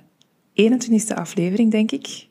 [0.53, 2.27] 21e aflevering, denk ik.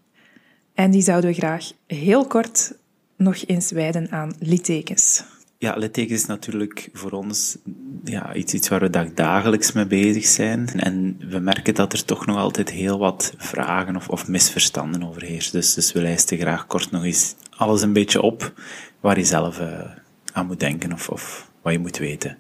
[0.75, 2.79] En die zouden we graag heel kort
[3.17, 5.25] nog eens wijden aan littekens.
[5.65, 7.57] Ja, littekens is natuurlijk voor ons
[8.05, 10.69] ja, iets, iets waar we dagelijks mee bezig zijn.
[10.69, 15.23] En we merken dat er toch nog altijd heel wat vragen of, of misverstanden over
[15.23, 15.53] heersen.
[15.53, 18.53] Dus, dus we lijsten graag kort nog eens alles een beetje op
[19.01, 19.81] waar je zelf uh,
[20.33, 22.39] aan moet denken of, of wat je moet weten.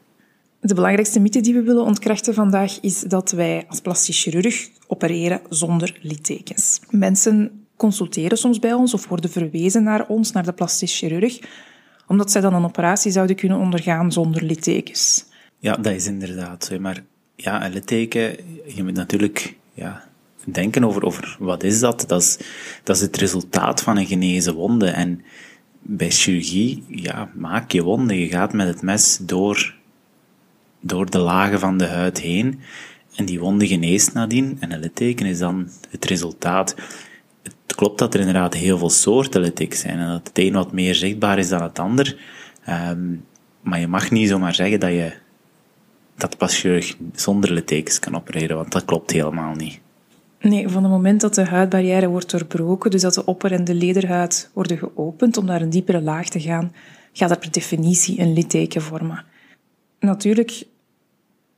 [0.60, 5.40] De belangrijkste mythe die we willen ontkrachten vandaag is dat wij als plastisch chirurg opereren
[5.48, 6.80] zonder littekens.
[6.90, 11.38] Mensen consulteren soms bij ons of worden verwezen naar ons, naar de plastisch chirurg,
[12.06, 15.24] omdat zij dan een operatie zouden kunnen ondergaan zonder littekens.
[15.58, 16.78] Ja, dat is inderdaad zo.
[16.78, 17.04] Maar
[17.36, 18.36] ja, een litteken,
[18.74, 20.04] je moet natuurlijk ja,
[20.44, 22.04] denken over, over wat is dat?
[22.06, 22.38] Dat is,
[22.82, 24.86] dat is het resultaat van een genezen wonde.
[24.86, 25.24] En
[25.80, 28.16] bij chirurgie, ja, maak je wonden.
[28.16, 29.74] Je gaat met het mes door,
[30.80, 32.60] door de lagen van de huid heen.
[33.14, 34.56] En die wonde geneest nadien.
[34.60, 36.74] En een litteken is dan het resultaat.
[37.74, 39.98] Het klopt dat er inderdaad heel veel soorten littekens zijn.
[39.98, 42.16] En dat het een wat meer zichtbaar is dan het ander.
[42.68, 43.24] Um,
[43.60, 45.12] maar je mag niet zomaar zeggen dat je
[46.16, 46.66] dat pas
[47.14, 49.80] zonder littekens kan opereren, want dat klopt helemaal niet.
[50.40, 53.74] Nee, van het moment dat de huidbarrière wordt doorbroken, dus dat de opper- en de
[53.74, 56.72] lederhuid worden geopend om naar een diepere laag te gaan,
[57.12, 59.24] gaat er per definitie een litteken vormen.
[60.00, 60.64] Natuurlijk,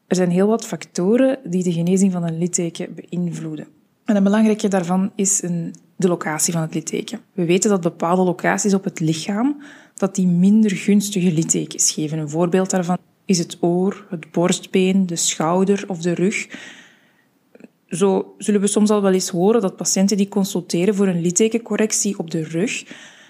[0.07, 3.76] er zijn heel wat factoren die de genezing van een litteken beïnvloeden.
[4.07, 7.21] En een belangrijke daarvan is een, de locatie van het litteken.
[7.33, 9.63] We weten dat bepaalde locaties op het lichaam
[9.95, 12.19] dat die minder gunstige littekens geven.
[12.19, 16.49] Een voorbeeld daarvan is het oor, het borstbeen, de schouder of de rug.
[17.89, 22.19] Zo zullen we soms al wel eens horen dat patiënten die consulteren voor een littekencorrectie
[22.19, 22.85] op de rug,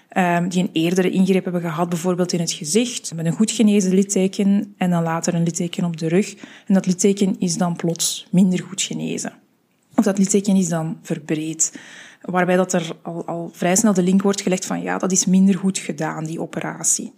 [0.09, 3.93] ehm, die een eerdere ingreep hebben gehad, bijvoorbeeld in het gezicht, met een goed genezen
[3.93, 6.35] litteken en dan later een litteken op de rug.
[6.67, 9.33] En dat litteken is dan plots minder goed genezen.
[9.97, 11.79] Of dat litteken is dan verbreed.
[12.21, 15.25] Waarbij dat er al, al vrij snel de link wordt gelegd van ja, dat is
[15.25, 17.13] minder goed gedaan, die operatie.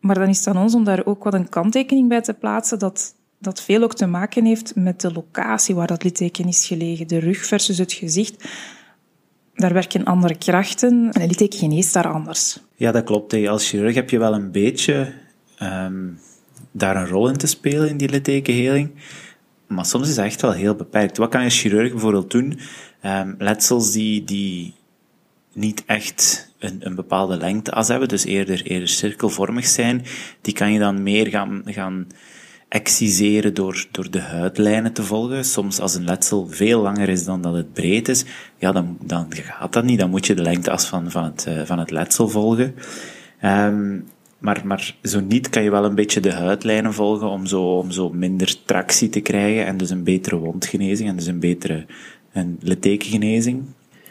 [0.00, 2.78] Maar dan is het aan ons om daar ook wat een kanttekening bij te plaatsen
[2.78, 7.08] dat dat veel ook te maken heeft met de locatie waar dat litteken is gelegen.
[7.08, 8.48] De rug versus het gezicht.
[9.54, 12.60] Daar werken andere krachten en een litteken geneest daar anders.
[12.74, 13.46] Ja, dat klopt.
[13.46, 15.12] Als chirurg heb je wel een beetje
[15.62, 16.18] um,
[16.70, 18.90] daar een rol in te spelen in die littekenheling.
[19.68, 21.16] Maar soms is het echt wel heel beperkt.
[21.16, 22.58] Wat kan een chirurg bijvoorbeeld doen?
[23.04, 24.74] Um, letsels die, die
[25.52, 30.04] niet echt een, een bepaalde lengteas hebben, dus eerder, eerder cirkelvormig zijn,
[30.40, 32.06] die kan je dan meer gaan, gaan
[32.68, 35.44] exciseren door, door de huidlijnen te volgen.
[35.44, 38.24] Soms als een letsel veel langer is dan dat het breed is,
[38.58, 39.98] ja, dan, dan gaat dat niet.
[39.98, 42.74] Dan moet je de lengteas van, van, het, uh, van het letsel volgen.
[43.44, 44.06] Um,
[44.38, 47.90] maar, maar zo niet kan je wel een beetje de huidlijnen volgen om zo, om
[47.90, 51.86] zo minder tractie te krijgen en dus een betere wondgenezing en dus een betere
[52.32, 53.62] een littekengenezing.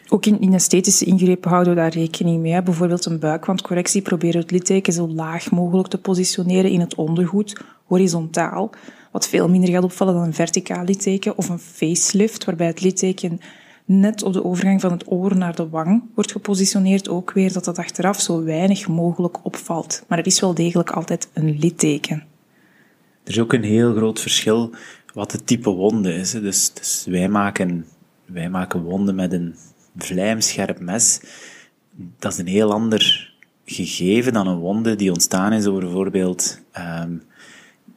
[0.09, 2.63] Ook in, esthetische ingrepen houden we daar rekening mee.
[2.63, 8.69] Bijvoorbeeld een buikwandcorrectie proberen het litteken zo laag mogelijk te positioneren in het ondergoed, horizontaal.
[9.11, 13.39] Wat veel minder gaat opvallen dan een verticaal litteken of een facelift, waarbij het litteken
[13.87, 17.09] net op de overgang van het oor naar de wang wordt gepositioneerd.
[17.09, 20.03] Ook weer dat dat achteraf zo weinig mogelijk opvalt.
[20.07, 22.23] Maar er is wel degelijk altijd een litteken.
[23.23, 24.73] Er is ook een heel groot verschil
[25.13, 26.31] wat het type wonde is.
[26.31, 27.85] Dus, dus wij, maken,
[28.25, 29.56] wij maken wonden met een
[29.97, 31.21] vlijmscherp mes,
[32.19, 33.33] dat is een heel ander
[33.65, 37.23] gegeven dan een wonde die ontstaan is bijvoorbeeld um,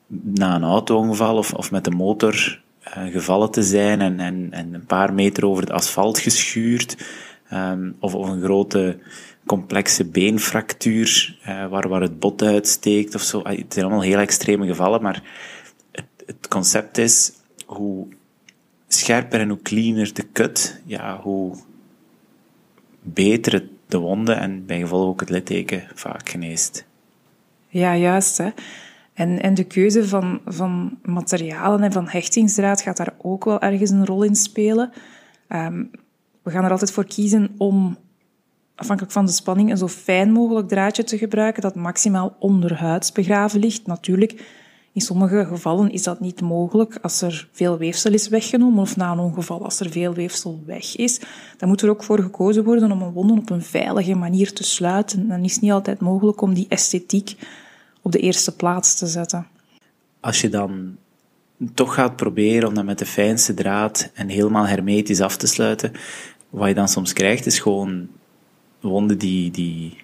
[0.07, 4.87] na een auto-ongeval of, of met de motor gevallen te zijn en, en, en een
[4.87, 6.97] paar meter over het asfalt geschuurd,
[7.53, 8.99] um, of, of een grote
[9.47, 13.43] complexe beenfractuur uh, waar, waar het bot uitsteekt of zo.
[13.45, 15.23] Het zijn allemaal heel extreme gevallen, maar
[15.93, 17.33] het, het concept is
[17.67, 18.07] hoe
[18.89, 21.57] scherper en hoe cleaner de cut, ja, hoe
[23.03, 26.87] beter de wonden en bij gevolg ook het litteken vaak geneest.
[27.69, 28.39] Ja, juist.
[28.39, 28.51] Hè.
[29.21, 33.91] En, en de keuze van, van materialen en van hechtingsdraad gaat daar ook wel ergens
[33.91, 34.93] een rol in spelen.
[35.49, 35.85] Ehm,
[36.43, 37.97] we gaan er altijd voor kiezen om,
[38.75, 43.61] afhankelijk van de spanning, een zo fijn mogelijk draadje te gebruiken dat maximaal onderhuids begraven
[43.61, 43.87] ligt.
[43.87, 44.45] Natuurlijk,
[44.93, 49.13] in sommige gevallen is dat niet mogelijk als er veel weefsel is weggenomen of na
[49.13, 51.21] een ongeval als er veel weefsel weg is.
[51.57, 54.65] Dan moet er ook voor gekozen worden om een wonden op een veilige manier te
[54.65, 55.29] sluiten.
[55.29, 57.37] Dan is het niet altijd mogelijk om die esthetiek
[58.11, 59.47] op de eerste plaats te zetten.
[60.21, 60.97] Als je dan
[61.75, 65.93] toch gaat proberen om dat met de fijnste draad en helemaal hermetisch af te sluiten,
[66.51, 68.09] wat je dan soms krijgt is gewoon
[68.81, 69.97] wonden die, die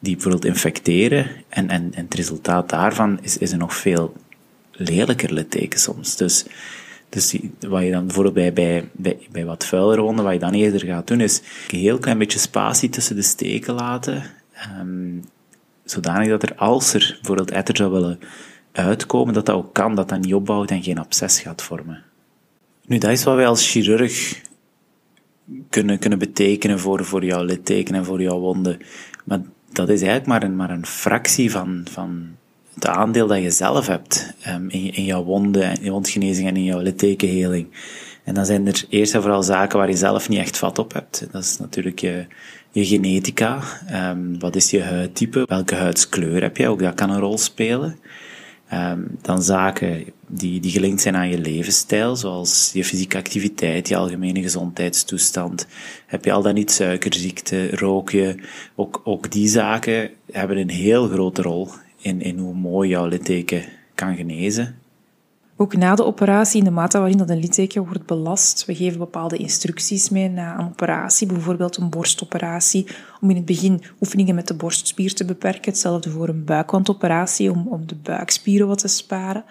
[0.00, 1.26] die bijvoorbeeld infecteren.
[1.48, 4.12] En, en, en het resultaat daarvan is, is een nog veel
[4.72, 6.16] lelijker litteken soms.
[6.16, 6.44] Dus,
[7.08, 10.52] dus wat je dan bijvoorbeeld bij, bij, bij, bij wat vuiler wonden, wat je dan
[10.52, 11.40] eerder gaat doen, is
[11.70, 14.22] een heel klein beetje spatie tussen de steken laten.
[14.78, 15.24] Um,
[15.90, 18.18] zodanig dat er, als er bijvoorbeeld etter zou willen
[18.72, 22.02] uitkomen, dat dat ook kan, dat dat niet opbouwt en geen absces gaat vormen.
[22.86, 24.42] Nu, dat is wat wij als chirurg
[25.70, 28.78] kunnen, kunnen betekenen voor, voor jouw litteken en voor jouw wonden.
[29.24, 29.40] Maar
[29.72, 32.28] dat is eigenlijk maar een, maar een fractie van, van
[32.74, 36.56] het aandeel dat je zelf hebt um, in, in jouw wonden, in je wondgenezing en
[36.56, 37.68] in jouw littekenheling.
[38.24, 40.92] En dan zijn er eerst en vooral zaken waar je zelf niet echt vat op
[40.92, 41.26] hebt.
[41.30, 42.26] Dat is natuurlijk je,
[42.70, 43.62] je genetica.
[43.92, 45.44] Um, wat is je huidtype?
[45.46, 46.68] Welke huidskleur heb je?
[46.68, 47.98] Ook dat kan een rol spelen.
[48.72, 53.96] Um, dan zaken die, die gelinkt zijn aan je levensstijl, zoals je fysieke activiteit, je
[53.96, 55.66] algemene gezondheidstoestand.
[56.06, 58.34] Heb je al dan niet suikerziekte, rook je?
[58.74, 61.68] Ook, ook die zaken hebben een heel grote rol
[62.00, 63.64] in, in hoe mooi jouw litteken
[63.94, 64.79] kan genezen.
[65.62, 68.98] Ook na de operatie, in de mate waarin dat een litteken wordt belast, we geven
[68.98, 72.86] bepaalde instructies mee na een operatie, bijvoorbeeld een borstoperatie,
[73.20, 75.70] om in het begin oefeningen met de borstspier te beperken.
[75.70, 79.44] Hetzelfde voor een buikwandoperatie, om, om de buikspieren wat te sparen.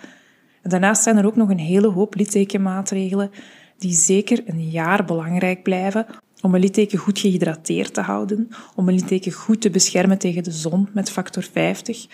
[0.61, 3.31] En daarnaast zijn er ook nog een hele hoop littekenmaatregelen
[3.77, 6.05] die zeker een jaar belangrijk blijven
[6.41, 10.51] om een litteken goed gehydrateerd te houden, om een litteken goed te beschermen tegen de
[10.51, 12.07] zon met factor 50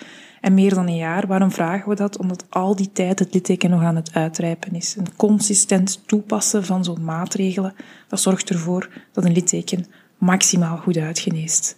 [0.46, 1.28] en meer dan een jaar.
[1.28, 2.18] Waarom vragen we dat?
[2.18, 4.96] Omdat al die tijd het litteken nog aan het uitrijpen is.
[4.98, 7.74] Een consistent toepassen van zo'n maatregelen,
[8.08, 9.86] dat zorgt ervoor dat een litteken
[10.18, 11.76] maximaal goed uitgeneest.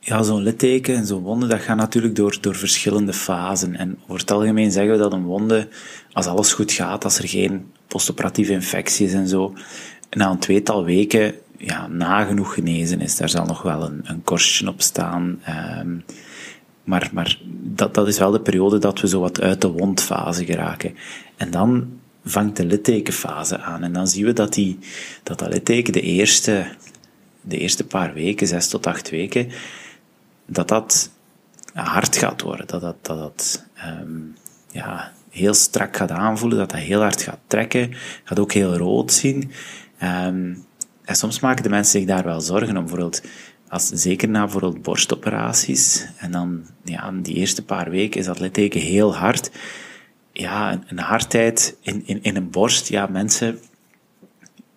[0.00, 3.76] Ja, zo'n litteken en zo'n wonde, dat gaat natuurlijk door, door verschillende fasen.
[3.76, 5.68] En over het algemeen zeggen we dat een wonde,
[6.12, 9.54] als alles goed gaat, als er geen postoperatieve infectie is en zo,
[10.10, 13.16] na een tweetal weken ja, nagenoeg genezen is.
[13.16, 15.40] Daar zal nog wel een, een korstje op staan.
[15.80, 16.04] Um,
[16.84, 20.44] maar, maar dat, dat is wel de periode dat we zo wat uit de wondfase
[20.44, 20.96] geraken.
[21.36, 23.82] En dan vangt de littekenfase aan.
[23.82, 24.78] En dan zien we dat die,
[25.22, 26.66] dat, dat litteken de eerste,
[27.40, 29.48] de eerste paar weken, zes tot acht weken,
[30.46, 31.10] dat dat
[31.72, 32.66] hard gaat worden.
[32.66, 33.66] Dat dat, dat, dat
[34.00, 34.36] um,
[34.70, 37.94] ja, heel strak gaat aanvoelen, dat dat heel hard gaat trekken,
[38.24, 39.50] gaat ook heel rood zien.
[40.02, 40.64] Um,
[41.04, 42.82] en soms maken de mensen zich daar wel zorgen om.
[42.82, 43.22] Bijvoorbeeld,
[43.72, 48.80] als, zeker na bijvoorbeeld borstoperaties, en dan ja, die eerste paar weken is dat litteken
[48.80, 49.50] heel hard.
[50.32, 53.58] Ja, een, een hardheid in, in, in een borst, ja, mensen,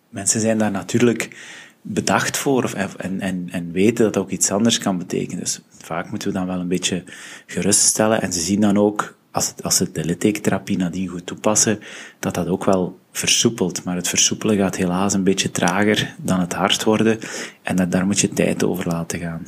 [0.10, 1.38] mensen zijn daar natuurlijk
[1.82, 5.44] bedacht voor of, en, en, en weten dat dat ook iets anders kan betekenen.
[5.44, 7.04] Dus vaak moeten we dan wel een beetje
[7.46, 11.80] geruststellen en ze zien dan ook, als, als ze de littekentherapie nadien goed toepassen,
[12.20, 13.84] dat dat ook wel versoepelt.
[13.84, 17.20] Maar het versoepelen gaat helaas een beetje trager dan het hard worden
[17.62, 19.44] en dat, daar moet je tijd over laten gaan.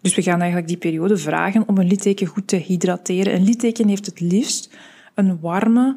[0.00, 3.34] Dus we gaan eigenlijk die periode vragen om een litteken goed te hydrateren.
[3.34, 4.76] Een litteken heeft het liefst
[5.14, 5.96] een warme,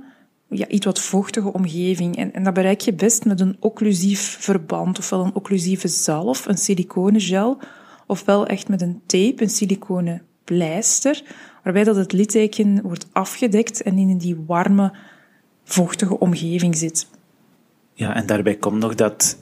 [0.49, 2.17] ja, iets wat vochtige omgeving.
[2.17, 6.57] En, en dat bereik je best met een occlusief verband, ofwel een occlusieve zalf, een
[6.57, 7.59] siliconengel,
[8.07, 10.21] ofwel echt met een tape, een siliconen
[10.51, 11.23] pleister,
[11.63, 14.93] waarbij dat het litteken wordt afgedekt en in die warme,
[15.63, 17.07] vochtige omgeving zit.
[17.93, 19.37] Ja, en daarbij komt nog dat,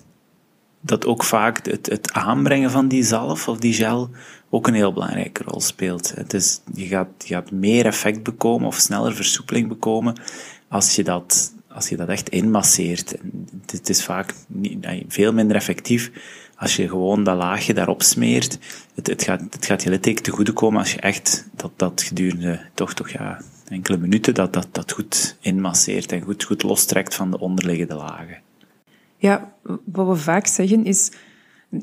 [0.82, 4.10] dat ook vaak het, het aanbrengen van die zalf of die gel
[4.50, 6.13] ook een heel belangrijke rol speelt.
[6.16, 10.22] Het je, gaat, je gaat meer effect bekomen of sneller versoepeling bekomen
[10.68, 13.16] als je dat, als je dat echt inmasseert.
[13.66, 16.12] Het is vaak niet, veel minder effectief
[16.60, 18.60] als je gewoon dat laagje daarop smeert.
[18.96, 22.01] Het, het, gaat, het gaat je litteken te goede komen als je echt dat, dat
[22.01, 27.16] gedurende toch, toch ja, enkele minuten dat, dat, dat goed inmasseert en goed, goed lostrekt
[27.16, 28.38] van de onderliggende lagen.
[29.18, 29.54] Ja,
[29.86, 31.12] wat we vaak zeggen is,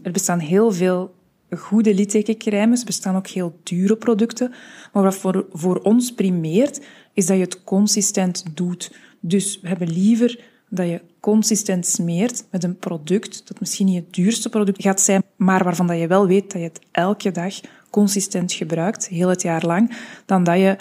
[0.02, 1.14] er bestaan heel veel
[1.50, 4.52] goede littekencrèmes, er bestaan ook heel dure producten,
[4.92, 6.80] maar wat voor, voor ons primeert,
[7.12, 8.92] is dat je het consistent doet.
[9.20, 14.14] Dus we hebben liever dat je consistent smeert met een product dat misschien niet het
[14.14, 17.54] duurste product gaat zijn, maar waarvan dat je wel weet dat je het elke dag
[17.90, 19.96] consistent gebruikt, heel het jaar lang,
[20.26, 20.76] dan dat je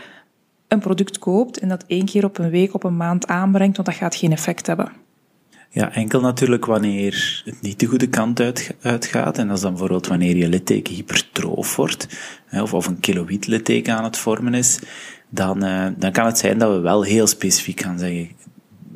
[0.68, 3.88] een product koopt en dat één keer op een week, op een maand aanbrengt, want
[3.88, 4.92] dat gaat geen effect hebben.
[5.70, 9.38] Ja, enkel natuurlijk wanneer het niet de goede kant uit, uitgaat.
[9.38, 12.08] En dat is dan bijvoorbeeld wanneer je litteken hypertroof wordt,
[12.52, 14.80] of, of een kiloïd litteken aan het vormen is.
[15.30, 18.30] Dan, uh, dan kan het zijn dat we wel heel specifiek gaan zeggen,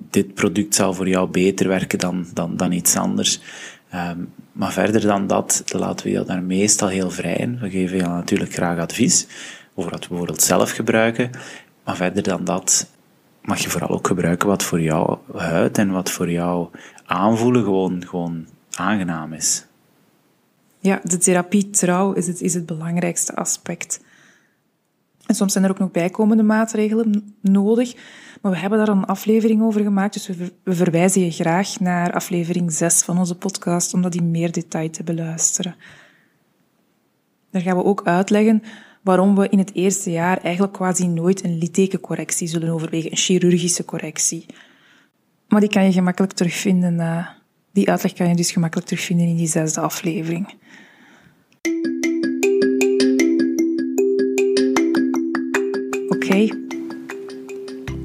[0.09, 3.39] dit product zal voor jou beter werken dan, dan, dan iets anders.
[3.95, 7.59] Um, maar verder dan dat laten we je daar meestal heel vrij in.
[7.59, 9.27] We geven je natuurlijk graag advies
[9.73, 11.29] over wat we bijvoorbeeld zelf gebruiken.
[11.83, 12.89] Maar verder dan dat
[13.41, 16.71] mag je vooral ook gebruiken wat voor jouw huid en wat voor jouw
[17.05, 19.65] aanvoelen gewoon, gewoon aangenaam is.
[20.79, 24.01] Ja, de therapie trouw is het, is het belangrijkste aspect.
[25.29, 27.95] En soms zijn er ook nog bijkomende maatregelen nodig.
[28.41, 32.71] Maar we hebben daar een aflevering over gemaakt, dus we, verwijzen je graag naar aflevering
[32.71, 35.75] 6 van onze podcast om dat in meer detail te beluisteren.
[37.51, 38.63] Daar gaan we ook uitleggen
[39.01, 43.85] waarom we in het eerste jaar eigenlijk quasi nooit een littekencorrectie zullen overwegen, een chirurgische
[43.85, 44.45] correctie.
[45.47, 47.27] Maar die kan je gemakkelijk terugvinden, uh,
[47.71, 50.53] die uitleg kan je dus gemakkelijk terugvinden in die zesde aflevering.
[56.29, 56.47] Oké,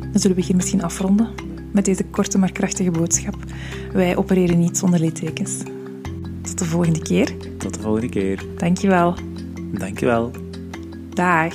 [0.01, 1.29] dan zullen we hier misschien afronden
[1.73, 3.37] met deze korte maar krachtige boodschap.
[3.93, 5.59] Wij opereren niet zonder littekens.
[6.43, 7.37] Tot de volgende keer.
[7.59, 8.45] Tot de volgende keer.
[8.57, 9.15] Dankjewel.
[9.73, 10.31] Dankjewel.
[11.15, 11.55] Dag.